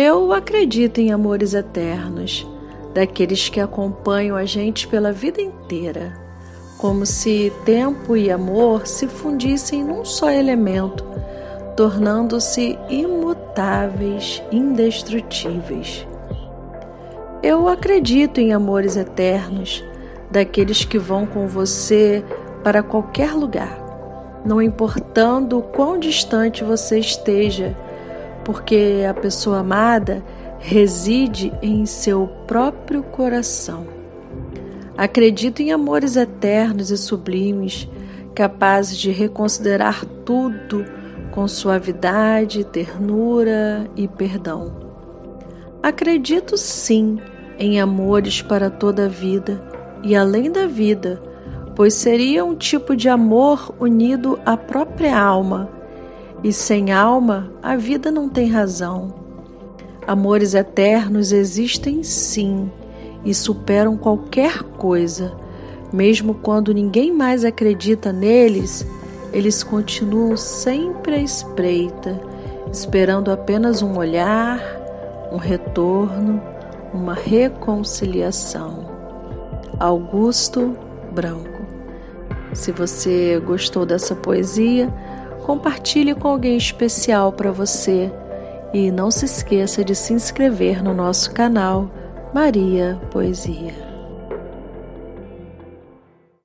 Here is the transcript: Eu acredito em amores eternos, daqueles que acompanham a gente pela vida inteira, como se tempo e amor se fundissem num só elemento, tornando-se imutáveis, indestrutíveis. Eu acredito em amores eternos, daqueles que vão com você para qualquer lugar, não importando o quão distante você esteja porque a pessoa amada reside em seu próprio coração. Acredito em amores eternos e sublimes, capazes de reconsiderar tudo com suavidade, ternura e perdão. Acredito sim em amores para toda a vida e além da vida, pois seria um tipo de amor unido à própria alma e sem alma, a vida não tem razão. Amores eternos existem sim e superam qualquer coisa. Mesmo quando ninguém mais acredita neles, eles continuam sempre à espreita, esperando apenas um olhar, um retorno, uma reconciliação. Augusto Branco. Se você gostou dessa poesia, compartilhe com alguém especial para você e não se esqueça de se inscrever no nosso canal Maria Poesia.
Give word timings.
Eu 0.00 0.32
acredito 0.32 1.00
em 1.00 1.10
amores 1.10 1.54
eternos, 1.54 2.46
daqueles 2.94 3.48
que 3.48 3.58
acompanham 3.58 4.36
a 4.36 4.44
gente 4.44 4.86
pela 4.86 5.10
vida 5.10 5.42
inteira, 5.42 6.16
como 6.78 7.04
se 7.04 7.52
tempo 7.64 8.16
e 8.16 8.30
amor 8.30 8.86
se 8.86 9.08
fundissem 9.08 9.82
num 9.82 10.04
só 10.04 10.30
elemento, 10.30 11.04
tornando-se 11.76 12.78
imutáveis, 12.88 14.40
indestrutíveis. 14.52 16.06
Eu 17.42 17.68
acredito 17.68 18.40
em 18.40 18.52
amores 18.52 18.96
eternos, 18.96 19.84
daqueles 20.30 20.84
que 20.84 20.96
vão 20.96 21.26
com 21.26 21.48
você 21.48 22.24
para 22.62 22.84
qualquer 22.84 23.32
lugar, 23.32 24.40
não 24.44 24.62
importando 24.62 25.58
o 25.58 25.62
quão 25.62 25.98
distante 25.98 26.62
você 26.62 27.00
esteja 27.00 27.76
porque 28.48 29.04
a 29.06 29.12
pessoa 29.12 29.58
amada 29.58 30.24
reside 30.58 31.52
em 31.60 31.84
seu 31.84 32.26
próprio 32.46 33.02
coração. 33.02 33.86
Acredito 34.96 35.60
em 35.60 35.70
amores 35.70 36.16
eternos 36.16 36.90
e 36.90 36.96
sublimes, 36.96 37.86
capazes 38.34 38.96
de 38.96 39.10
reconsiderar 39.10 40.02
tudo 40.24 40.82
com 41.30 41.46
suavidade, 41.46 42.64
ternura 42.64 43.86
e 43.94 44.08
perdão. 44.08 44.72
Acredito 45.82 46.56
sim 46.56 47.18
em 47.58 47.78
amores 47.78 48.40
para 48.40 48.70
toda 48.70 49.04
a 49.04 49.08
vida 49.08 49.60
e 50.02 50.16
além 50.16 50.50
da 50.50 50.66
vida, 50.66 51.22
pois 51.76 51.92
seria 51.92 52.46
um 52.46 52.54
tipo 52.54 52.96
de 52.96 53.10
amor 53.10 53.74
unido 53.78 54.40
à 54.46 54.56
própria 54.56 55.20
alma 55.20 55.76
e 56.42 56.52
sem 56.52 56.92
alma, 56.92 57.52
a 57.62 57.76
vida 57.76 58.10
não 58.10 58.28
tem 58.28 58.48
razão. 58.48 59.12
Amores 60.06 60.54
eternos 60.54 61.32
existem 61.32 62.02
sim 62.02 62.70
e 63.24 63.34
superam 63.34 63.96
qualquer 63.96 64.62
coisa. 64.62 65.32
Mesmo 65.92 66.34
quando 66.34 66.72
ninguém 66.72 67.12
mais 67.12 67.44
acredita 67.44 68.12
neles, 68.12 68.86
eles 69.32 69.62
continuam 69.62 70.36
sempre 70.36 71.14
à 71.14 71.18
espreita, 71.18 72.20
esperando 72.72 73.30
apenas 73.30 73.82
um 73.82 73.98
olhar, 73.98 74.60
um 75.32 75.36
retorno, 75.36 76.40
uma 76.94 77.14
reconciliação. 77.14 78.86
Augusto 79.78 80.76
Branco. 81.12 81.58
Se 82.54 82.72
você 82.72 83.40
gostou 83.44 83.84
dessa 83.84 84.14
poesia, 84.14 84.92
compartilhe 85.48 86.14
com 86.14 86.28
alguém 86.28 86.58
especial 86.58 87.32
para 87.32 87.50
você 87.50 88.12
e 88.74 88.90
não 88.90 89.10
se 89.10 89.24
esqueça 89.24 89.82
de 89.82 89.94
se 89.94 90.12
inscrever 90.12 90.84
no 90.84 90.92
nosso 90.92 91.32
canal 91.32 91.90
Maria 92.34 93.00
Poesia. 93.10 93.87